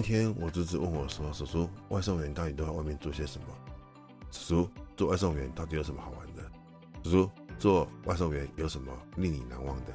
[0.00, 3.46] 一天，我侄子问我说：“叔叔，外送员到底都在外面做些什么？
[4.30, 6.42] 叔叔，做外送员到底有什么好玩的？
[7.04, 9.92] 叔叔，做外送员有什么令你难忘的？”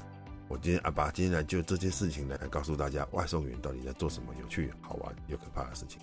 [0.47, 5.99] 我今天阿爸今天来就这件事情来告诉大家，外送员到底在做什么有趣、好玩又可怕的事情。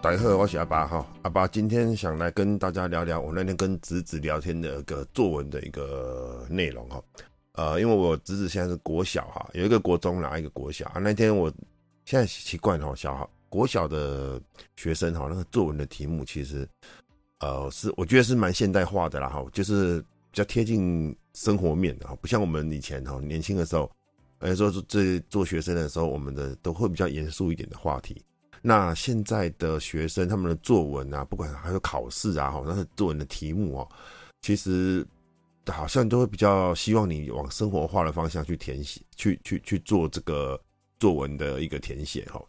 [0.00, 1.04] 大家好，我是阿爸哈。
[1.22, 7.02] 阿爸今天想来跟大家聊聊我那天跟侄子聊天的一个作文的一个内容哈。
[7.54, 10.98] 呃，因为我侄子现在是国小哈，有一个国中然后，一个国小啊。
[10.98, 11.52] 那天我
[12.04, 14.40] 现在习惯哈，小国小的
[14.76, 16.66] 学生哈，那个作文的题目其实
[17.40, 23.90] 呃是我觉得是蛮现代化的啦哈，就是比较贴近生活面的哈，不像我们以前哈年轻的时候，
[24.38, 28.22] 呃说这做学生的时候，我们的都会比较严肃一点的话题。
[28.62, 33.88] 那现在的学生，他们的作文啊，不管还有考试啊，哈，那些作文的题目哦，
[34.40, 35.04] 其实
[35.66, 40.60] 好像都会比较希望你往生活化的方向去填写，去去去做这个
[40.98, 42.42] 作文的一个填写哈。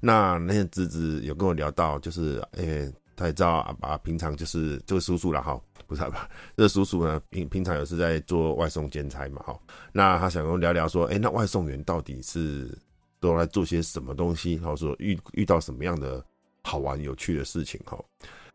[0.00, 9.58] 那那些侄子有跟我聊到，就是诶、欸，他也知道阿爸平常就是这个叔叔了哈，不是阿爸，这个叔叔呢平平常也是在做外送兼差嘛哈。
[9.92, 12.76] 那他想跟我聊聊说，诶、那外送员到底是？
[13.20, 16.24] 都来做些什么东西，或者说遇遇到什么样的
[16.62, 17.98] 好玩有趣的事情哈？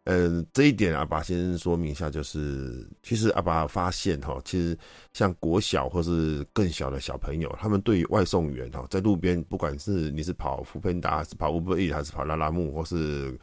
[0.06, 4.78] 嗯，这一点阿爸先说明一下，就是其实阿爸发现哈，其实
[5.14, 13.38] 像国小或是更小的小朋友，他们对于外送员哈，在路边不管是你是跑 foodpanda 还是跑 Uber EAT 还是跑拉拉木或是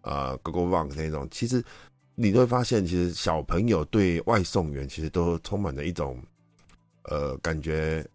[0.00, 1.62] 呃 GoGoVan 那种，其实
[2.14, 6.22] 你都会发现，其实小朋友对外送员其实都充满了一种
[7.04, 8.06] 呃感觉。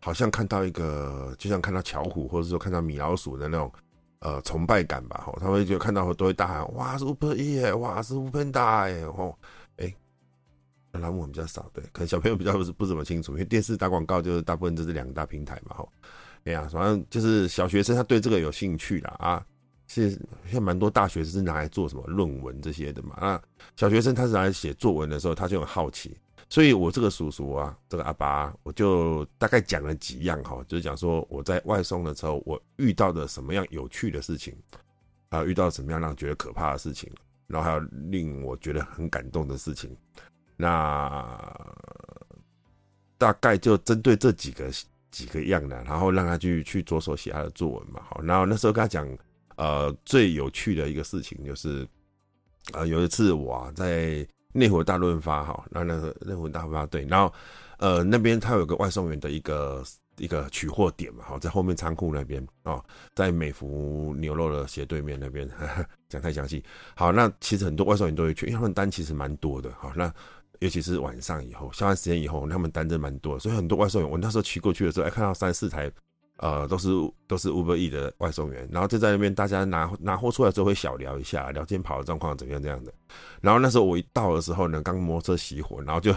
[0.00, 3.72] 好像看到一个，就像看到巧虎，或者说看到米老鼠的那种，
[4.24, 5.22] 呃，崇拜感吧。
[5.24, 9.38] 吼，他们就看到都会大喊：“哇，是 Uber Eats，哇，是 foodpanda 耶！”吼，
[9.76, 9.94] 哎，
[10.92, 15.76] 栏目比较少，对，可能小朋友比较不不怎么清楚，因为电视打广告就是大部分就是两大平台嘛。
[15.76, 15.88] 吼，
[16.44, 19.14] 哎呀，反正就是小学生他对这个有兴趣啦。
[19.18, 19.46] 啊。
[19.86, 20.18] 是
[20.50, 23.18] 现蛮多大学生是拿来做什么论文这些的嘛。
[23.20, 23.40] 那
[23.76, 26.16] 小学生他是拿来写作文的时候，他就很好奇。
[26.50, 34.54] 所以，我这个叔叔啊，这个阿爸，我就大概讲了几样哈，就是讲说我在外送的时候，我遇到的什么样有趣的事情，
[35.30, 37.10] 啊，遇到什么样让觉得可怕的事情，
[37.48, 39.96] 然后还有令我觉得很感动的事情。
[40.56, 41.26] 那
[43.18, 44.70] 大概就针对这几个
[45.10, 48.00] 几个样的，然后让他去去着手写他的作文嘛。
[48.08, 49.08] 好，然后那时候跟他讲，
[49.56, 51.88] 呃，最有趣的一个事情就是，
[52.74, 54.24] 呃，有一次我在。
[54.56, 57.30] 内湖大润发哈，那那个内湖大润发对，然后
[57.78, 59.82] 呃那边他有个外送员的一个
[60.16, 62.82] 一个取货点嘛，好，在后面仓库那边哦，
[63.14, 65.48] 在美孚牛肉的斜对面那边，
[66.08, 66.62] 讲太详细。
[66.94, 70.12] 好，那其实很多外送员都会去，因为他们单其实蛮多的，哈，那
[70.60, 75.90] 尤其是晚上以后下班时间以后，他们单真蛮多，所以很多外送员，我那时候骑过去的时候，哎，看到三四台。
[76.38, 76.88] 呃，都是
[77.26, 82.92] 都是 Uber E 的外送员，然后就在那边，大家拿拿货出来之后会小聊一下，聊天跑的状况怎么样这样的。
[83.40, 86.12] 然后那时候我一到的时候呢，刚摩托车熄火，然后就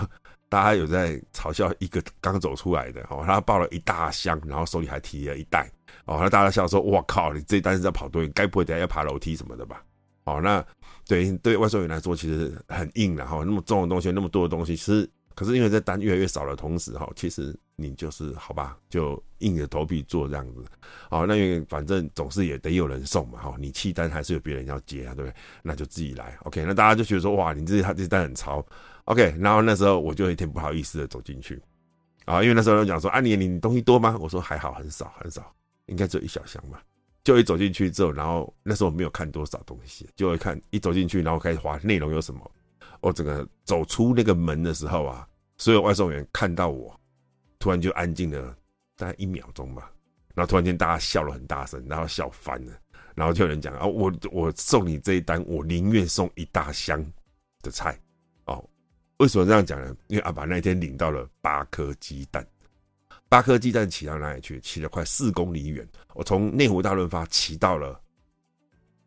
[0.49, 5.69] 大家有在嘲笑一个刚走出来的 哦，他抱了一大箱，然后手里还提了一袋
[6.05, 8.31] 哦，那大家笑说：“哇靠，你这一单是在跑多远？
[8.33, 9.83] 该不会等下要爬楼梯什么的吧？”
[10.25, 10.65] 哦，那
[11.05, 17.55] 对对外送员来说其实很硬的哈，那么重的东西，那么多的东西，其实可是因为这单越来越少的同时哈，其实。
[17.79, 20.65] 你就是好吧，就硬着头皮做这样子，
[21.11, 25.35] 好，那因为反正总是也得有人送嘛，哈，你弃单还是有别人要接啊，对不对？
[25.61, 26.65] 那就自己来，OK。
[26.65, 28.65] 那大家就觉得说，哇，你这他这单很潮
[29.05, 29.35] ，OK。
[29.39, 31.61] 然后那时候我就有点不好意思的走进去，
[32.25, 34.17] 啊，因为那时候有讲说，啊，你你东西多吗？
[34.19, 35.53] 我说还好，很少很少，
[35.85, 36.81] 应该只有一小箱吧。
[37.23, 42.51] 就一走进去之后，然后那时候没有看多少东西，就会看一走进去，然后开始划内容有什么。
[43.01, 45.27] 我整个走出那个门的时候啊，
[45.57, 46.99] 所有外送员看到我。
[47.59, 48.55] 突然就安静了
[48.95, 49.91] 大概一秒钟吧，
[50.35, 52.73] 然后突然间大家笑了很大声，然后笑翻了，
[53.15, 57.03] 然后就有人讲啊，我我送你这一单，我宁愿送一大箱
[57.63, 57.99] 的菜
[58.45, 58.63] 哦。
[59.17, 59.97] 为什么这样讲呢？
[60.05, 62.47] 因为阿爸那天领到了八颗鸡蛋，
[63.27, 64.61] 八颗鸡蛋骑到哪里去？
[64.61, 67.99] 骑了快四公里远，我从内湖大润发骑到了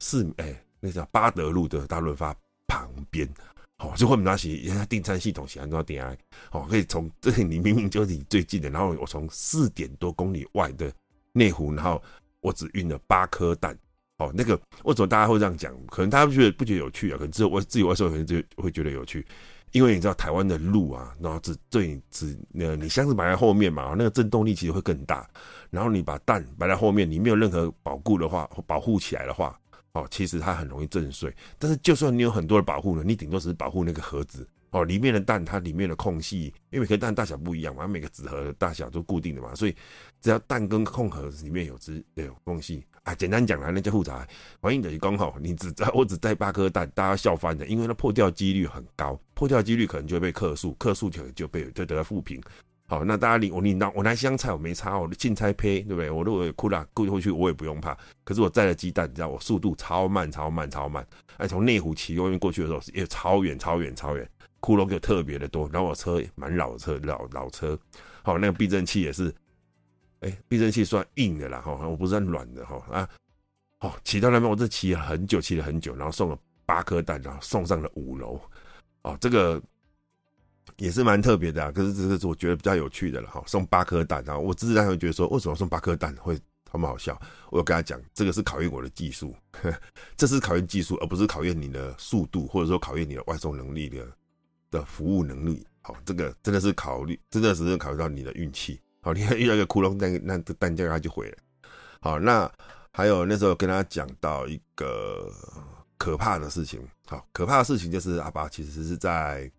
[0.01, 2.35] 四哎，那叫八德路的大润发
[2.67, 3.33] 旁边。
[3.81, 6.17] 哦，就会拿起人家订餐系统写很多点来，
[6.53, 10.93] 哦，可以从这里你明明就是你最近的，然后我从四点多公里外的
[11.33, 12.03] 内湖，然后
[12.43, 13.75] 我只运了八颗蛋，
[14.19, 14.55] 哦，那个
[14.85, 15.75] 为什么大家会这样讲？
[15.87, 17.17] 可能大家不觉得不觉得有趣啊？
[17.17, 19.27] 可能只有我自己外送员就会觉得有趣，
[19.73, 25.27] 因为你知道台湾的路啊，然后只对只呃你箱子摆在后面嘛，那个震动力其实会更大，
[25.71, 29.59] 然后你把蛋摆在后面，你没有任何保固的话，保护起来的话。
[29.93, 39.75] 哦，其实它很容易震碎，但是就算你有很多的保护呢，你顶多只是保护那个盒子，哦，里面的蛋它里面的空隙，因为每个蛋大小不一样嘛，每个纸盒的大小都固定的嘛，所以
[40.21, 44.25] 只要蛋跟空盒里面有只有空隙啊，简单讲来那叫复杂。
[44.61, 52.41] 反正等于刚好你只我只带八颗蛋，大家笑翻的，因为它破掉几率很高，破掉几率可能就会被克数，克数可能就被就得到负评。
[52.91, 56.11] 好，那大家你我你拿我拿香菜我没差，我的青菜胚对不对？
[56.11, 57.97] 我如果哭了过过去我也不用怕。
[58.25, 61.07] 可是我载了鸡蛋，你知道我速度超慢超慢超慢，
[61.37, 64.29] 哎，从内湖骑外面过去的时候也超远超远超远。
[64.59, 67.79] 窟窿就特别的多，然后我车蛮老的车，老老车，
[68.25, 69.33] 好，那个避震器也是，
[70.19, 73.09] 哎，避震器算硬的啦，哈，我不是算软的，哈啊，
[73.79, 78.39] 哦，骑到那边我这骑了很久，骑了很久，然后送了八颗蛋，然后送上了五楼，
[79.03, 79.63] 哦，这个
[80.81, 86.37] 也是蛮特别的啊，可是这个是我觉得比较有趣的了，哈，送八颗蛋，然后我自然会觉得说，为什么送八颗蛋会
[86.73, 87.17] 那么好笑？
[87.51, 89.35] 我有跟他讲，这个是考验我的技术，
[90.17, 94.05] 这是考验技术，而不是考验你的速度，或者说考验你的外送能力的。
[94.73, 98.81] 的服务能力，好，这个真的是考虑，真的只是考虑到你的运气。
[99.01, 101.37] 好，你看遇到一个窟窿，那那这蛋价它就毁了。
[102.01, 102.49] 好，那
[102.93, 105.29] 还有那时候跟他讲到一个
[105.99, 109.51] 可怕的事情，好，可怕的事情就是阿拔其实是在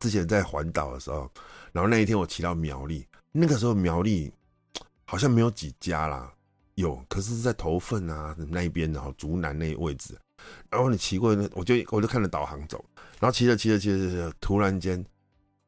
[0.00, 1.30] 之前在环岛的时候，
[1.72, 4.32] 然后那一天我骑到苗栗，那个时候苗栗
[5.04, 6.32] 好像没有几家啦，
[6.74, 10.16] 有，可是是在头份啊那一边，然后竹南那位置。
[10.68, 12.84] 然后你骑过那，我就我就看着导航走，
[13.20, 15.02] 然后骑着骑着骑着，突然间，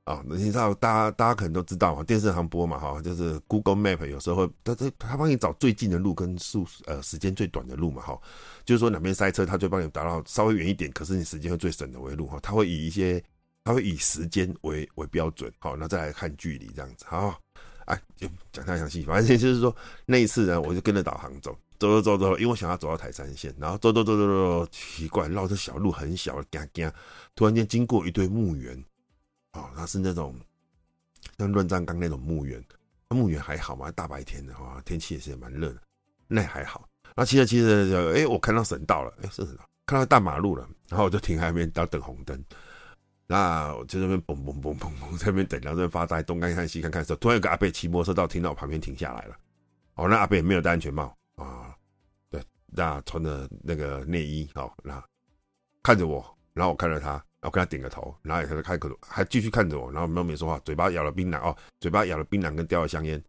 [0.04, 8.20] 啊、你知道，大家大家可能都知道嘛，电视上播嘛，哈，就是 Google Map 有时候会，它它它帮你找最近的路跟速呃时间最短的路嘛，哈，
[8.64, 13.22] 就是说哪边塞车，它就帮你达到稍微远一点，可是你时间会最省的为路哈，它会以一些，
[13.66, 17.36] 它会以时间为为标准，好，那再来看距离这样子，好，
[17.86, 19.74] 哎，就讲太详细，反正就是说
[20.04, 21.58] 那一次呢，我就跟着导航走。
[21.78, 26.90] 走走走走，因为我想要走到台三线，然后走走走走走，奇怪，绕着小路很小，嘎嘎，
[27.34, 28.82] 突然间经过一堆墓园，
[29.52, 30.34] 哦，它是那种
[31.36, 32.64] 像乱葬岗那种墓园，
[33.10, 35.82] 墓园还好嘛，大白天的话，天气也是蛮热的，
[36.28, 36.88] 那还好。
[37.08, 42.42] 然后骑着骑着就，哎，我看到省道了，哎，是省道，看到大马路了，然后我就停在那边，要等红灯。
[43.26, 49.36] 那我就在那边嘣嘣嘣嘣嘣，在那边等，然后在那发呆，东看看西看看的时候，突然有个阿伯骑摩托车到停到我旁边停下来了。
[49.94, 51.74] 哦，那阿伯也没有戴安全帽啊，
[52.30, 52.40] 对。
[52.66, 55.02] 那穿着那个内衣，好，那
[55.82, 63.22] 看着我，然后我看着他，然后跟他点个头，然后他就开口，还继续看着我，然后没有没说话，嘴巴咬了槟榔哦，嘴巴咬了槟榔跟叼了香烟，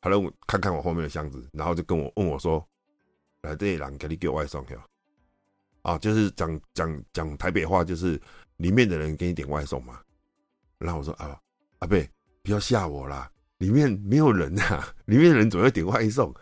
[0.00, 2.64] 他让我看看我后面的箱子，然后就跟我问我说
[3.42, 4.64] ：“来这人给你给我外送，
[5.82, 8.20] 啊，就是讲讲讲台北话，就是
[8.56, 10.00] 里面的人给你点外送嘛。”
[10.78, 11.38] 然后我说：“啊，
[11.78, 12.08] 阿贝，
[12.42, 16.34] 不要吓我啦，里面没有人啊，里面的人总要点外送。”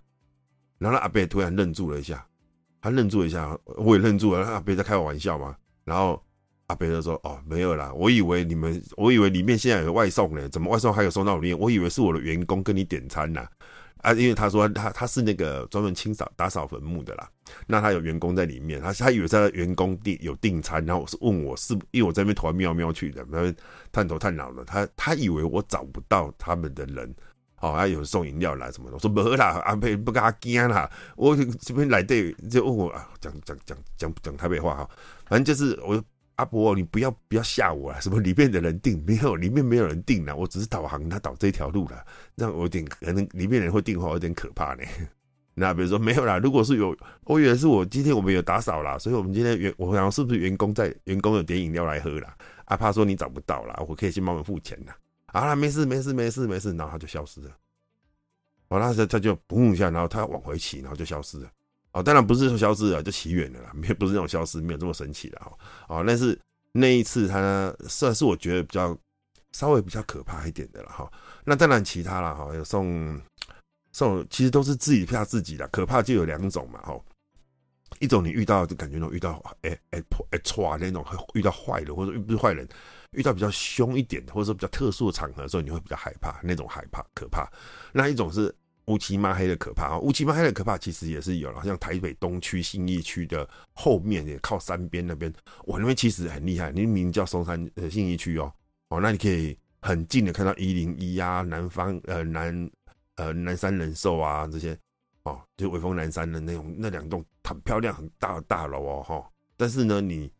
[0.78, 2.26] 然后阿贝突然愣住了一下。
[2.82, 4.46] 他愣住一下，我也愣住了。
[4.46, 5.54] 阿贝在开玩笑嘛？
[5.84, 6.18] 然后
[6.68, 11.58] 阿贝就说：“哦，没有啦，我以为你们，我以为里面现在有外送呢，怎么外送还有送到里面？
[11.58, 13.46] 我以为是我的员工跟你点餐呢。
[14.02, 17.28] 啊，因为他说他他是那个专门清扫打扫坟墓的啦，
[17.66, 23.54] 那他有员工在里面，他他以为他的员工订有订餐，然后我是问我是，因为我在那边偷瞄瞄去的，那边
[23.92, 27.14] 探头探脑的，他他以为我找不到他们的人。”
[27.62, 30.90] 好、哦，还有送饮料来什么的，我说没啦，阿伯不跟他惊啦。
[31.14, 34.88] 我这边来对，就问我啊，讲讲讲讲讲台北话哈，
[35.26, 36.02] 反正就是我
[36.40, 42.02] 阿伯，你不要不要吓我啊，什么里面的人订没有，里面没有人订了，我只是导航他导这条路了，
[42.34, 44.82] 让我有点可能里面人会订的话有点可怕呢。
[45.52, 52.34] 那比如说没有啦，如果是有，我以为是我今天我们有打扫啦，所以我们今天员我想是不是员工在员工有点饮料来喝啦？
[52.64, 54.96] 阿怕说你找不到啦，我可以先帮你付钱啦。
[55.26, 57.50] 好了，没事没事没事没事，然后他就消失了。
[58.68, 61.50] 我，那他他就嘣一下，然后他往回骑，然后就消失了。
[61.92, 65.52] 哦，当然不是说消失了，就骑远了啦，没不是那种消失，没有这么神奇的哈。
[65.88, 66.38] 哦，但是
[66.72, 68.96] 那一次他算是我觉得比较
[69.52, 71.10] 稍微比较可怕一点的了哈。
[71.44, 73.20] 那当然其他了哈，有送
[73.92, 75.66] 送，其实都是自己吓自己的。
[75.68, 76.96] 可怕就有两种嘛哈，
[77.98, 81.04] 一种你遇到就感觉那种遇到哎哎哎唰那种
[81.34, 82.68] 遇到坏人，或者不是坏人。
[83.12, 87.50] 遇到比较凶一点的，或者说比较特殊的场合的时候，你会比较害怕，那种害怕可怕。
[87.92, 88.54] 那一种是
[88.86, 95.32] 乌漆嘛黑的可怕啊，乌漆嘛黑的可怕其实也是有了，像台北东区信义区的后面也靠山边那边，
[95.66, 96.70] 哇，那边其实很厉害。
[96.72, 98.52] 你名叫松山呃信义区哦，
[98.88, 102.70] 哦，那你可以很近的看到一零一啊，南方呃南
[103.16, 104.76] 呃南山人寿啊这些
[105.22, 110.30] 哦，就威风南山的那种那两栋很漂亮很大的大楼哦哈，但是呢你。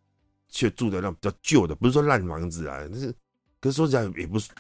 [0.53, 3.15] 却住的那比较旧的，不是说烂房子啊，但是，
[3.61, 4.51] 可是说起来也不是，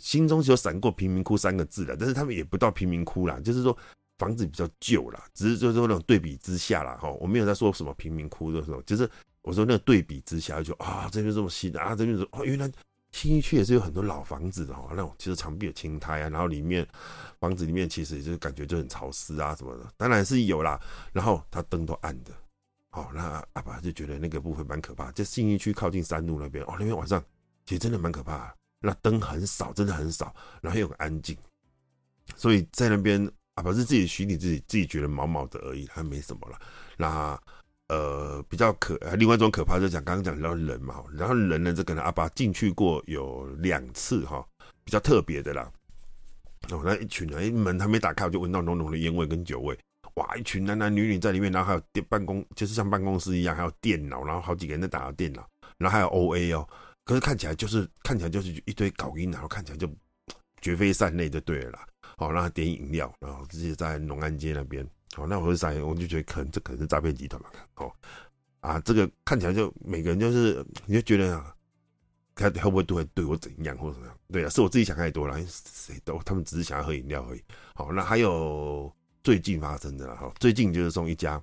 [0.00, 3.76] 心中只有闪过贫民窟三个字了，但是他们也不到贫民窟啦，就是说
[4.18, 9.08] 房子比较旧啦，只是就是说那种对比之下啦，哈，我没有在说什么贫民窟的时候，就是
[9.42, 12.70] 我说那个对比之下就啊，这边这么新啊，这边说哦，原来
[13.12, 16.86] 信义区也是有很多老房子的哦，那种其实墙壁有青苔啊，然后里面
[17.40, 20.80] 房子里面其实也就感觉就很潮湿啊什么的，当然是有啦。
[21.12, 22.32] 然后他灯都暗的，
[22.92, 25.10] 哦，那阿爸就觉得那个部分蛮可怕。
[25.10, 27.20] 在信义区靠近三路那边哦，那边晚上
[27.64, 31.36] 其实真的蛮可怕的，那灯很少，真的很少，然后又很安静，
[32.36, 36.58] 所以在那边阿爸是自己虚拟自己自己觉得毛毛的而已，还没什么了。
[36.96, 37.40] 那。
[37.92, 44.46] 呃，比较可，另外一种可怕就讲刚刚讲到人嘛，然后人呢，这个呢，阿爸进去过有两次哈，
[44.84, 45.68] 比较特别的啦。
[46.70, 49.76] 哦，那一群人，一门还没打开，我就闻到浓浓的烟味跟酒味。
[50.14, 55.44] 哇，一群男男女女在里面，然后还有电办公，就是像办公室一样，还有电脑，然后好几个人在打电脑，
[55.76, 56.68] 然后还有 OA 哦。
[57.10, 59.90] 可是看起来就是看起来就是一堆搞音，然后看起来就
[60.60, 61.84] 绝非善类就对了啦。
[62.16, 64.88] 好，让他点饮料，然后直接在农安街那边。
[65.16, 65.72] 好，那我是啥？
[65.82, 67.48] 我就觉得可能这可能是诈骗集团嘛。
[67.74, 67.92] 哦，
[68.60, 71.52] 啊，这个看起来就每个人就是，你就觉得啊
[72.36, 74.16] 他会不会对对我怎样或者怎么样？
[74.30, 75.36] 对啊，是我自己想太多了。
[75.48, 77.42] 谁都他们只是想要喝饮料而已。
[77.74, 78.88] 好，那还有
[79.24, 81.42] 最近发生的了哈，最近就是送一家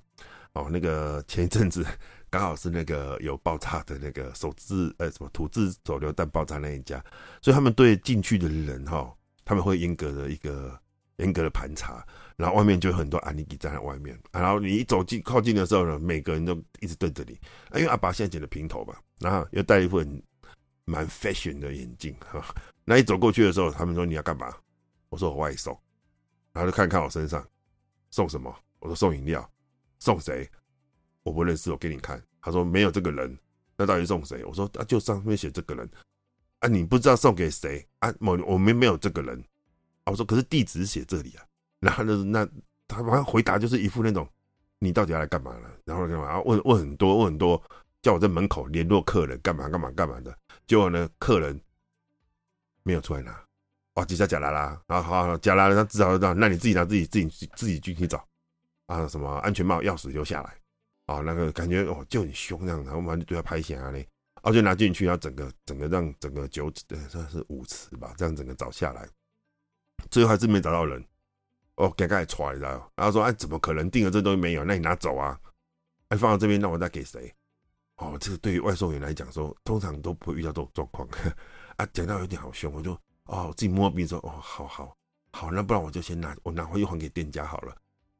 [0.53, 1.85] 哦，那个前一阵子
[2.29, 7.03] 刚好是那个有爆炸的那个手制呃什么土制手榴弹爆炸那一家，
[7.41, 9.13] 所以他们对进去的人哈，
[9.45, 10.79] 他们会严格的一个
[11.17, 12.05] 严格的盘查。
[12.35, 17.31] 然后外面就有很多安尼基站在外面，然后你一走近靠近的时候呢，每个人都一直对着你。
[17.73, 20.23] 因为阿爸现在剪了平头嘛，然后又戴一副很
[20.85, 22.45] 蛮 fashion 的眼镜哈。
[22.85, 24.53] 那一走过去的时候，他们说你要干嘛？
[25.09, 25.75] 我说我外送，
[26.53, 27.43] 然后就看看我身上
[28.11, 28.55] 送什么。
[28.77, 29.49] 我说送饮料，
[29.97, 30.47] 送谁？
[31.27, 32.21] 我不认识，我给你看。
[32.41, 33.37] 他说没有这个人，
[33.75, 34.45] 那到底送谁？
[34.45, 35.89] 我说啊，就上面写这个人
[36.59, 38.13] 啊，你不知道送给谁啊？
[38.19, 39.37] 我我们没有这个人
[40.05, 40.11] 啊。
[40.11, 41.43] 我说可是地址写这里啊。
[41.81, 42.47] 然后呢，那
[42.87, 44.25] 他马上回答就是一副那种，
[44.79, 45.69] 你到底要来干嘛了？
[45.83, 46.41] 然后干嘛？
[46.43, 47.61] 问问很多，问很多，
[48.01, 50.33] 叫我在门口联络客人，干嘛干嘛干嘛的。
[50.65, 51.59] 结果呢，客人
[52.83, 53.37] 没有出来拿，
[53.95, 58.25] 哇，几下假拉拉，然后好假拉拉，那至少知道，那你自己拿自己自己自己进去找
[58.85, 60.57] 啊，什么安全帽、钥匙留下来
[61.07, 69.09] 啊，那个感觉哦就很凶这样，然后我们就对他拍下来嘞，然后就拿进去，然后整个整个让整个九呃算是五尺吧，这样整个找下来，
[70.11, 71.03] 最后还是没找到人。
[71.77, 74.63] 哦，给盖出来了，然后说：“哎，怎么可能订了这东西没有？
[74.63, 75.39] 那你拿走啊！
[76.07, 77.31] 哎，放到这边，那我再给谁？
[77.97, 81.07] 哦，这个对于外送员来讲说，通常都不会遇到这种状况。
[81.77, 84.97] 啊，讲到有点好凶，我就哦，自己摸鼻说：哦，好好
[85.33, 87.77] 好，那不然我就先拿，我拿回去还给店家好了。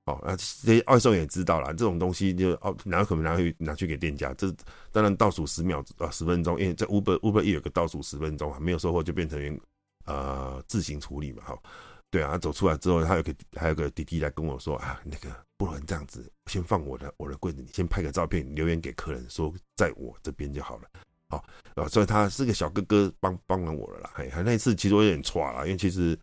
[0.07, 4.33] 哦，那这些外送也知道了，这种东西就哦，拿可能拿去拿去给店家。
[4.33, 4.51] 这
[4.91, 9.59] 当然倒数十秒啊，十分钟，因为在 Uber Uber 一有个倒数十分钟，还没有收货就变成
[10.05, 11.61] 呃自行处理嘛，好。”
[12.09, 20.83] 对啊，走出来之后，他有个还有个弟弟来跟我说啊，那个不能这样子，先放我的我的柜子，你先拍个照片留言给客人说在我这边就好了。
[21.27, 21.43] 好
[21.75, 24.11] 啊，所以他是个小哥哥帮帮了我了啦。
[24.15, 26.17] 嘿，那一次其实我有点错了，因为其实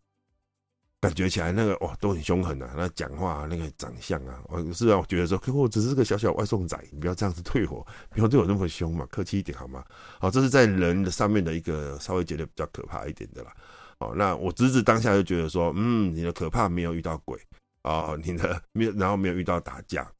[1.04, 9.84] 感觉起来那个哇都很凶狠啊，那讲话那个长相啊，我是让我觉得说，可我只是个小小外送仔，你不要这样子对我，不要对我那么凶嘛，客气一点好吗？
[10.18, 13.54] 好，这是在人的上面的一个稍微觉得比较可怕一点的啦。
[13.98, 17.38] 哦，那我侄子当下就觉得说，嗯，你的可怕没有遇到鬼
[17.82, 20.10] 哦，你的没有，然后没有遇到打架，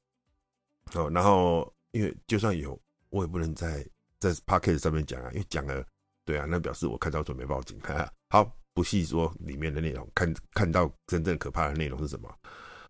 [0.94, 2.78] 哦，然后因为就算有，
[3.10, 3.84] 我也不能在
[4.20, 5.84] 在 Podcast 上面讲啊，因为讲了，
[6.24, 7.78] 对啊，那表示我看到准备报警。
[7.80, 12.28] 哈哈，好，不细说里面的内容，看看到真正可怕的内容是什么。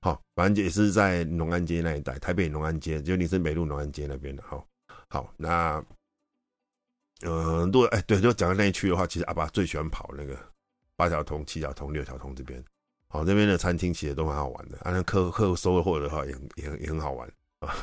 [0.01, 4.43] 好，反正也是在农安街那一带，台北农安街，就林森北路农安街那边的。
[4.43, 4.67] 好，
[5.09, 5.85] 好，那
[7.23, 10.37] 嗯，如果哎，对，就讲到那一区的话，其实阿爸最喜欢跑那个。
[10.97, 12.65] 八条通、七条通、六条通这边，
[13.09, 14.79] 好，那边的餐厅其实都很好玩的。
[14.79, 17.75] 啊，那客客户收了货的话也，也也很好玩啊，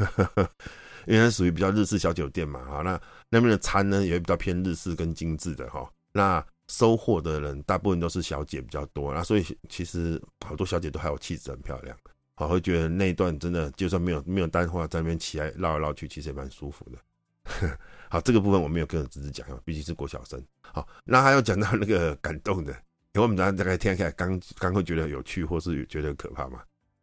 [1.05, 2.63] 因为它属于比较日式小酒店嘛。
[2.63, 5.91] 好，那那边的餐呢，也会比较偏日式跟精致的哈。
[6.13, 11.95] 那收货的人大部分都是小姐比较多，那所以其实好多小姐都还有气质很漂亮，
[12.35, 16.97] 好，会觉得那一段真的就算没有没有单话在那边起来绕来绕去，其实也蛮舒服的。
[18.09, 20.41] 好，这个部分我没有跟侄子讲啊，毕竟是国小生。
[20.61, 22.71] 好，那还要讲到那个感动的。
[23.13, 26.61] 因为我们大家大概听起来刚刚会觉得有趣，或是觉得可怕嘛？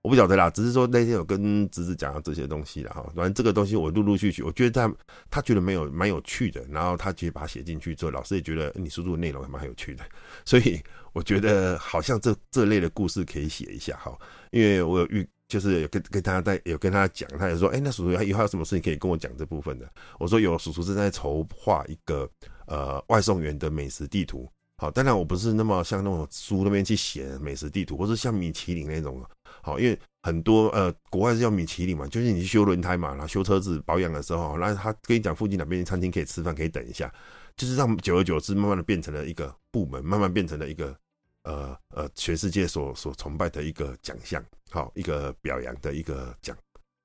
[0.09, 3.05] 我不晓得啦，只是说那天有跟侄子讲到这些东西了哈。
[3.15, 4.97] 反正这个东西我陆陆续续，我觉得他
[5.29, 10.05] 他觉得没有蛮有趣的，然后他其实把它写进去之后，老师也觉得你输入的内容还蛮有趣的，
[10.47, 10.81] 所以
[11.13, 14.19] 我觉得好像这这类的故事可以写一下哈。
[14.51, 19.87] 因为我有遇，就是有跟跟他在有跟他讲，他也说，哎，那叔叔以后有什么事情可以跟我讲这部分的？
[20.19, 22.27] 我说有，叔叔正在筹划一个
[22.67, 24.51] 呃外送员的美食地图。
[24.81, 29.23] 好，当然我不是那么像那种书那边去写美食地图，或是像米其林那种。
[29.63, 37.13] 好，因为很多呃国外是叫米其林嘛，就是你去修轮胎嘛，然后修车子保养的时候，然后他跟你讲附近哪边餐厅可以吃饭，可以等一下，
[37.57, 40.97] 就是让久而久之，慢慢的变成了一个部门，慢慢变成了一个
[41.45, 46.57] 呃呃全世界所所崇拜的一个奖项，好，一个表扬的一个奖，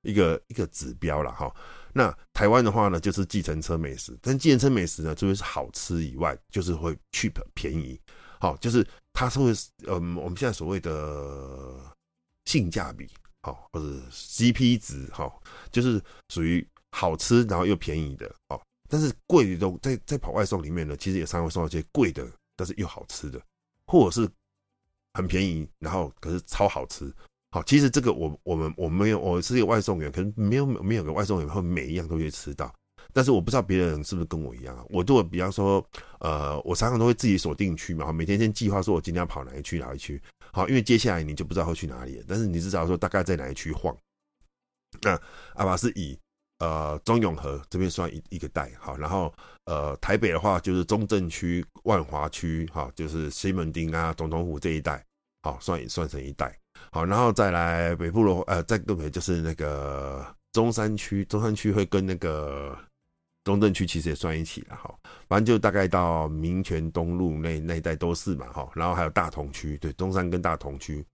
[0.01, 1.53] 一个一个指标了哈。
[1.93, 7.99] 那台湾的话呢，就是计程车美食，但计程车美食呢，除了是好吃以外，就是会 cheap 便宜，
[8.39, 9.51] 好，就是它是会，
[9.87, 11.79] 嗯，我们现在所谓的
[12.45, 13.09] 性价比，
[13.41, 23.41] 好，或者 CP 值，好，就是属于好吃然后又便宜的，哦，但是贵的都在在跑外送里面呢，其实也常会送到一些贵的，但是又好吃的，
[23.87, 24.29] 或者是
[25.13, 27.11] 很便宜，然后可是超好吃。
[27.51, 32.73] 好，其实这个我我们我没有，我是一个外送员，可能没有没有个外送员会每一样都会吃到，
[33.13, 34.83] 但是我不知道别人是不是跟我一样啊。
[34.89, 35.85] 我如果比方说，
[36.19, 40.21] 呃，我常常都会自己锁定区嘛，每天先计划说我今天要跑哪一区哪一区。
[40.51, 43.95] 好，因为接下来你就不知道会去哪里了，但是你至少说大概在哪一区晃。
[45.01, 45.19] 那
[45.55, 46.17] 阿拔是以
[46.59, 49.33] 呃中永和这边算一一个带，好，然后
[49.65, 55.03] 呃台北的话就是中正区、万华区，好，就是西门町啊、总统府这一带，
[55.41, 56.55] 好，算算成一带。
[56.91, 62.77] 好，然后再来北部的话，呃，再更北就是那个中山区，中山区会跟那个
[63.43, 64.93] 中正区其实也算一起了哈。
[65.27, 68.69] 反正就大概到民权东路那那一带都是嘛哈。
[68.75, 71.05] 然后还有大同区，对，中山跟大同区。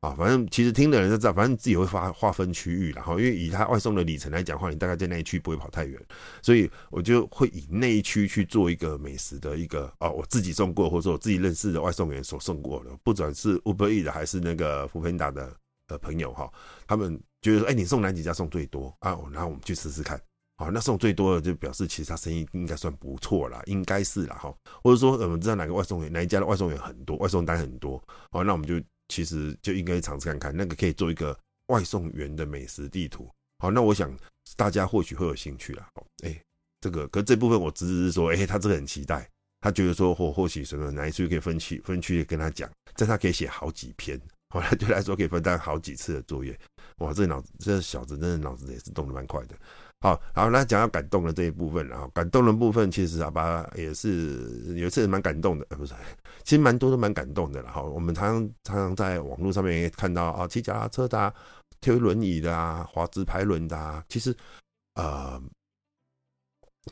[0.00, 5.98] 啊，反正其实听的人都知道，反正自己会划划分区域，然后因为以他外送的里程来讲的话，你大概在那一区不会跑太远，
[6.42, 15.56] 所以我就会以那一区去做一个美食的一个哦，我自己送过，或者说我自己认识的外送员所送过的，不管是 Uber E 的还是那个 f o o p n d a 的
[15.86, 16.52] 的朋友哈，
[16.86, 19.18] 他们觉得说，哎，你送哪几家送最多啊？
[19.32, 20.20] 然后我们去试试看，
[20.56, 28.80] 好，那送最多的就表示其实他生意应该算不错啦，应该是啦哈，或者说我们知道哪个外送员哪一家的外送员很多，外送单很多，好，那我们就。
[29.08, 33.30] 其实就应该尝试看看，那个可以做一个外送员的美食地图。
[33.58, 34.10] 好，那我想
[34.56, 35.86] 大家或许会有兴趣啦。
[36.22, 36.34] 哎，
[36.80, 39.28] 这个，可这部分我只是说，哎，他这个很期待，
[39.60, 44.18] 他觉得说或或许什么哪一区可以分区分区跟他讲，这他可以写好几篇。
[44.48, 46.58] 好，他对来说可以分担好几次的作业。
[46.98, 49.54] 哇，这脑子这小子真的脑子也是动得蛮快的。
[50.04, 55.94] 好，然后来讲到感动的这一部分，然后感动的部分，其实阿拔也是有一次蛮感动的，呃，不是，
[56.42, 57.80] 其实蛮多都蛮感动的了哈。
[57.82, 61.32] 我们常常常常在网络上面也看到啊，骑脚踏车的啊，
[61.80, 64.36] 推轮椅的啊，滑直排轮的啊，其实
[64.96, 65.42] 呃，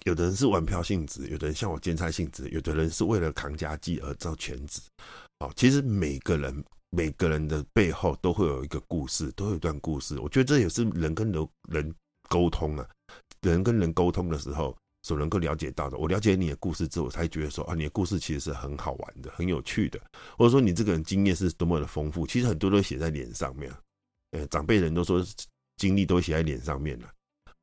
[0.04, 4.80] 有的人是玩票性质，有的人像我兼差性质，有的人是为了扛家计而做全职。
[5.40, 10.18] 好，其实每个人每个人的背后都会有一个故事，都有一段故事。
[10.18, 11.94] 我觉得这也是人跟人人
[12.30, 12.88] 沟通啊。
[13.50, 20.00] 人跟人沟通的时候，所能够了解到的，我了解你的故事之后，我才觉得说啊，你的故事其实是很好玩的，很有趣的，
[20.38, 22.26] 或者说你这个人经验是多么的丰富。
[22.26, 23.72] 其实很多都写在脸上面，
[24.30, 25.24] 呃，长辈人都说
[25.76, 27.10] 经历都写在脸上面了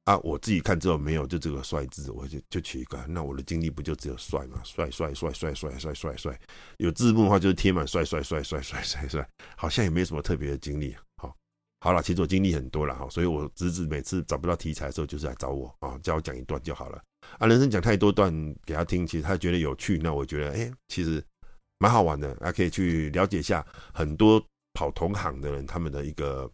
[0.04, 0.18] 啊。
[0.18, 4.62] 我自己看之后没有，就这个帅字，我就就取一个，那我的经历不就只有帅吗？
[4.66, 6.40] 帅帅帅帅帅帅帅帅，
[6.78, 10.94] 有字幕的话就是贴满帅帅帅帅帅帅帅，好像也没什么特别的经历。
[11.22, 11.34] 好
[11.82, 17.02] 好了，其实我经历很多了哈，所以我侄子每次找不到题材的时候，就是来找我啊，叫我讲一段就好了
[17.38, 17.48] 啊。
[17.48, 18.34] 人生讲太多段
[18.66, 21.24] 给他听，其实他觉得有趣，那我觉得哎、其实
[21.80, 26.50] 蛮好玩的，还可以去了解一下很多跑同行的人他们的一个，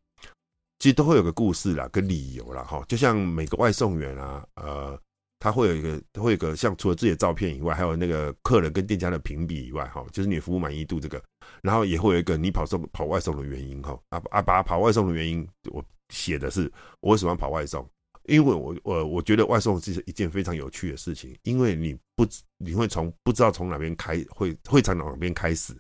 [0.79, 2.83] 其实都会有个故事啦，跟理由啦哈。
[2.87, 4.99] 就像每个外送员啊，呃。
[5.37, 11.21] 他会有一个，会有一个像除了自己的照片以外，还有那个客人跟店家的评比以外，哈，就是你服务满意度这个，
[11.61, 17.87] 然后也会有一个你跑送跑外送的原因，哈，阿阿拔跑外送的原因，我写的是我为什么跑外送？
[18.25, 25.75] 因为我我我觉得外送是一件非常有趣的事情，因为你不你会从不知道从哪边开，会会从哪边开始，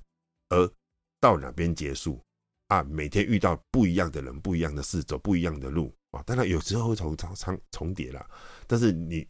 [0.49, 0.71] 而
[1.19, 2.21] 到哪边结束
[2.67, 8.27] 啊，每天遇到不一样的人，不一样的事，走不一样的路啊，当然有时候会重重重重叠啦，
[8.67, 9.27] 但是你。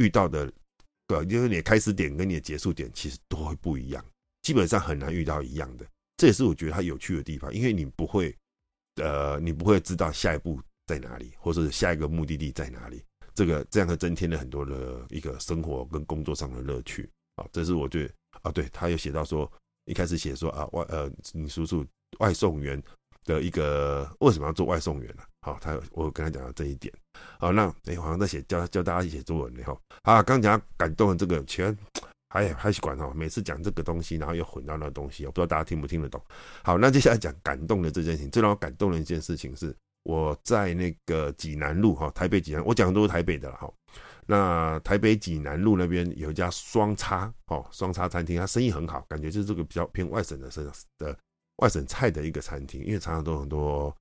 [0.00, 0.48] 遇到的，
[1.08, 4.04] 对，因为你的开始点跟你的结束点其实都会不一样，
[4.48, 5.84] 基本上很难遇到一样的。
[6.16, 8.34] 这也是我觉得它有趣的地方，因为你不会，
[8.94, 13.04] 呃，你不会知道下一步在哪里，或者是下一个目的地在哪里。
[13.34, 17.46] 这个这样会增添了很多的一个生活跟工作上的乐趣啊。
[17.52, 19.52] 这是我觉得啊，对，他有写到说，
[19.84, 21.84] 一开始写说啊外呃，你叔叔
[22.20, 22.82] 外送员
[23.24, 25.52] 的一个为什么要做外送员呢、啊？
[25.52, 26.90] 好，他我跟他讲到这一点。
[27.38, 29.78] 好，那哎，好像在写教教大家写作文呢哈。
[30.04, 31.76] 啊，刚讲感动的这个，其实
[32.28, 33.12] 还还是管哈。
[33.14, 36.22] 每次讲这个东西，然后又混到那东西，我不知道大家听不听得懂。
[36.62, 43.72] 好，那接下来讲感动的这件事情，最让我感动的一件事情是，我在那个济南路哈，台北济南，我讲的都是台北的了哈。
[44.26, 51.16] 那台北济南路那边有一家双叉哦，双叉餐厅，它生意很好，感觉就是这个比较偏外省的生的
[51.56, 53.96] 外省菜的一个餐厅，因为常常都很多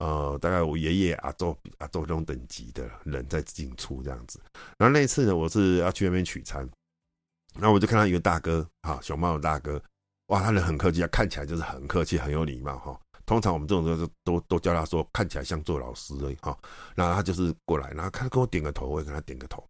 [0.00, 4.38] 呃，大概我爷爷阿祖阿祖这种等级的人在进出这样子。
[4.76, 6.68] 然后那一次呢，我是要去那边取餐，
[7.58, 9.82] 然后我就看到一个大哥，哈，熊猫的大哥，
[10.26, 13.00] 哇，他人很客气，啊看起来就是很客气，很有礼貌，哈。
[13.26, 16.56] 通常我们这种人都都都叫他说看起来像做老师而已哈，
[16.96, 19.64] 然后他就是过来，然后他跟我点个头，我也跟他点个头，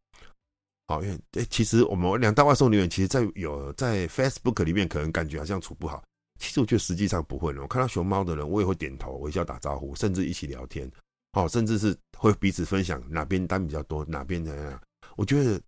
[0.86, 6.02] 好，因为诶，其实我们两大外送人员，其实在有在 Facebook 里面可能感觉好像处不好，
[6.38, 7.60] 其实我觉得实际上不会的。
[7.60, 10.90] 我看到熊猫的人，我也会点头微笑打招呼，甚至一起聊天，
[11.32, 14.80] 好，甚至是会彼此分享哪边单比较多，哪边怎样，
[15.16, 15.60] 我觉得。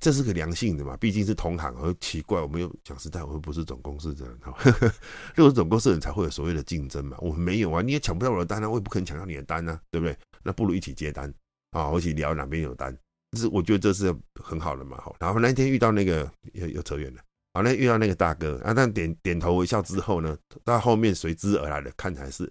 [0.00, 4.54] 这是个良性的嘛，毕竟是同行，而奇怪，我们又讲实在，我们不是总公司的人哈。
[5.36, 10.16] 如果是总公司的人才会有所谓的竞争嘛，我们没有啊，你也抢不到我的单啊，我也不可能抢到你的单啊，对不对？
[10.42, 11.32] 那不如一起接单
[11.72, 12.96] 啊，一起聊哪边有单，
[13.36, 14.96] 是我觉得这是很好的嘛。
[15.02, 17.20] 好，然后那天遇到那个又又扯远了，
[17.52, 20.34] 好，那遇到那个大哥啊，但点点头微笑之后呢，
[20.64, 22.50] 到后面随之而来的，看起来是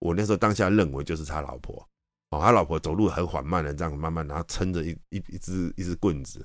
[0.00, 1.88] 我那时候当下认为就是他老婆
[2.30, 6.44] 哦，他老婆走路很缓慢的这样慢慢，然后撑着一一一只一只棍子。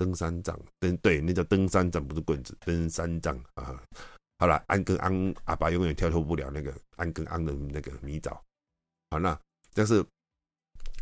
[0.00, 2.56] 登山杖，登对，那叫登山杖，不是棍子。
[2.60, 3.78] 登山杖啊，
[4.38, 8.30] 好了，安跟安阿爸永远跳脱不了那个安跟安的那个迷沼。
[9.10, 9.38] 好，那
[9.74, 10.02] 但是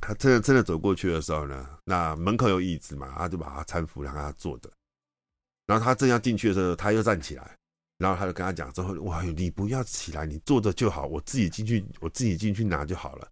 [0.01, 4.69] 他真的真的走过去的时候呢，那门口有椅子嘛，他就把他搀扶，让他坐着。
[5.67, 7.57] 然后他正要进去的时候，他又站起来，
[7.99, 13.29] 然后他就跟他讲说：“哇，你不要起来，你坐着就好，我自己进去，我自己进去拿就好了。”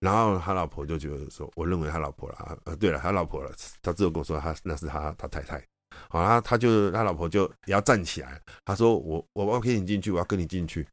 [0.00, 3.50] 然后他老婆就觉得说，我认为他老婆了，呃，对了，他老婆了，
[3.82, 5.58] 他之后跟我说他那是他他太太，
[6.08, 10.86] 好，他他就他老婆就也要站起来，他说我我要跟你进去，我要跟你进去，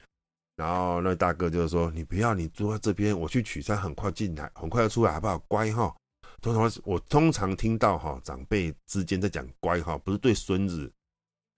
[0.56, 5.38] 然后那大哥就是说你不要，你坐在这边，我去取餐，很快进来，很快要出来，好不好？
[5.46, 5.94] 乖哈。
[6.42, 10.92] 通常我通常听到哈长辈之间在讲乖哈，不是对孙子，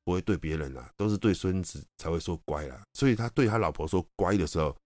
[0.05, 2.83] 不会对别人啦，都是对孙子才会说乖啦。
[2.93, 4.77] 所以他对他老婆说乖的时候。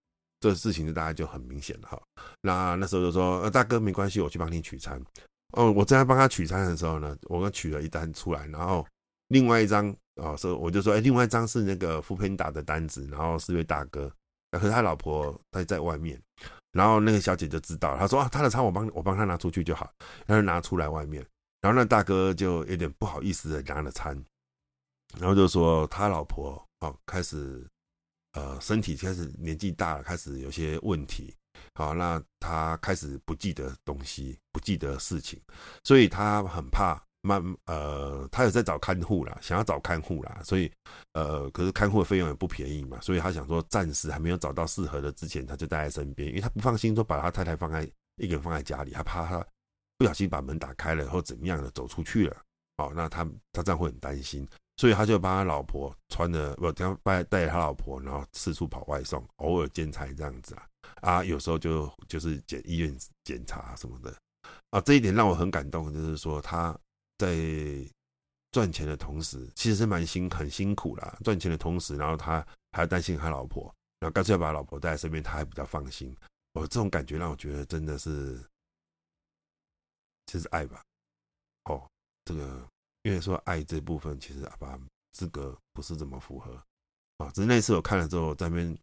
[0.43, 2.01] 这事情就大家就很明显了哈。
[2.41, 5.01] 那那时候就说，呃，大哥没关系，我去帮你取餐。
[5.53, 8.85] 哦，我正在帮他取餐的时候呢，我刚取了一单出来，然后
[9.29, 14.11] 另外一张哦，说我就说，哎，另外一张是那个 foodpanda 的单子，然后是位大哥，
[14.51, 16.21] 可是他老婆在在外面，
[16.73, 19.89] 然后那个小姐就知道，她说啊，他的餐我帮我帮他拿出去就好，
[20.25, 21.25] 然后拿出来外面，
[21.61, 24.21] 然后那大哥就有点不好意思的拿了餐，
[25.17, 27.65] 然后就说他老婆哦开始。
[28.33, 31.33] 呃，身体开始年纪大了，开始有些问题。
[31.75, 35.39] 好，那他开始不记得东西，不记得事情，
[35.83, 37.41] 所以他很怕慢。
[37.65, 40.71] 呃，他有在找看护啦，想要找看护啦，所以
[41.13, 47.83] 呃，可是看护的费用也不便宜嘛，所以他想说暂时还没有找到适合的之前，他就带在身边，因为他不放心说把他太太放在
[48.17, 49.45] 一个人放在家里，他怕他
[49.97, 52.37] 不小心把门打开了或怎么样的走出去了。
[52.77, 54.47] 好，那他他这样会很担心。
[54.75, 60.67] 所以他就帮他老婆穿着，不，这样带带着他老婆，然后四处跑外送，偶尔兼差这样子啊，
[61.01, 64.15] 啊，有时候就就是检医院检查什么的，
[64.71, 66.75] 啊，这一点让我很感动，就是说他
[67.19, 67.35] 在
[68.51, 73.63] 赚钱的同时，其实是蛮辛很辛苦啦，赚钱的同时，然后他还要担心他老婆，
[73.99, 76.15] 然后干脆要把老婆带在身边，他还比较放心。
[76.53, 78.43] 我这种感觉让我觉得真的是，
[80.25, 80.81] 就是爱吧，
[81.65, 81.87] 哦，
[82.25, 82.67] 这个。
[83.03, 84.79] 因为说爱这部分，其实阿爸
[85.11, 86.53] 资格不是这么符合
[87.17, 87.29] 啊。
[87.33, 88.77] 只是那次我看了之后，在那边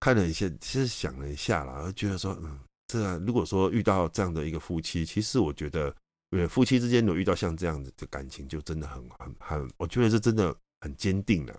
[0.00, 5.94] 看了一下，其实想了一下啦，而觉得说，嗯，这啊，如果说遇到这样的一个夫妻，其实我觉得，
[6.30, 11.54] 对夫妻之间有遇到像这样子的感情，就真的很很很，我觉得是真的很坚定的。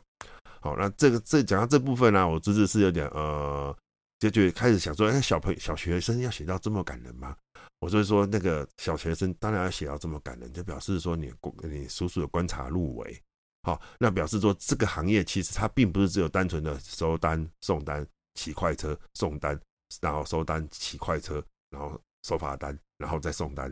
[0.59, 3.75] 好，那这个这讲到这部分呢，我侄子是有点呃，
[4.19, 7.37] 就觉得开始想说，哎，小朋友小学生要写到这么感人吗？
[7.81, 13.23] 我就是说，那个小学生当然要写到这么感人，就表示说你你叔叔的观察入微，
[13.63, 19.59] 好，那表示说这个行业其实它并不是只有单纯的收单、送单、骑快车送单，
[19.99, 23.71] 然后收单、骑快车，然后收罚单，然后再送单，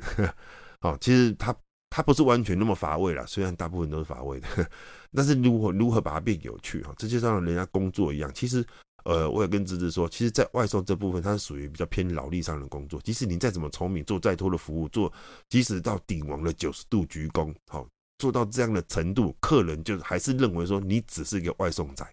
[0.82, 1.56] 好，其实它
[1.91, 4.48] 它不是完全那么乏味了，虽然大部分都是乏味的，
[5.13, 8.65] 但是如何如何把它变有趣哈，这就像人家工作一样，其实。
[9.05, 12.99] 呃，我也跟侄子说，其实，在外送这部分，它是属于比较偏劳力上的工作。
[13.01, 15.12] 即使你再怎么聪明，做再多的服务，做
[15.47, 22.05] 即使到顶王的九十度鞠躬，好，做到这样的程度，客人就还是认为说你只是一个外送仔，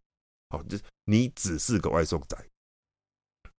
[0.51, 2.37] 好，就你只是个外送仔。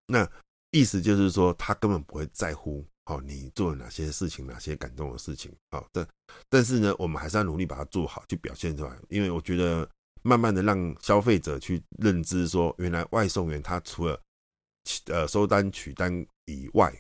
[0.08, 0.30] 那
[0.72, 6.08] 意思就是说，他根本不会在乎，好，你做了哪些事情，哪些感动的事情，好，但
[6.50, 9.90] 但是呢，我们还是要努力把它做好，去表现出来，因为我觉得。
[10.22, 14.20] 慢慢的让消费者去认知说，原来外送员他除了
[15.06, 16.94] 呃收单取单以外，